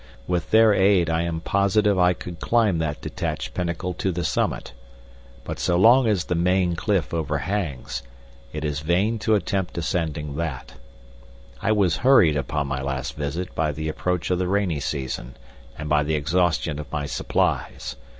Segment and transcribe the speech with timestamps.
[0.25, 4.71] With their aid I am positive I could climb that detached pinnacle to the summit;
[5.43, 8.01] but so long as the main cliff overhangs,
[8.51, 10.73] it is vain to attempt ascending that.
[11.61, 15.37] I was hurried upon my last visit by the approach of the rainy season
[15.77, 17.95] and by the exhaustion of my supplies.